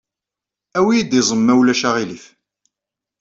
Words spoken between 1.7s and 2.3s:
aɣilif.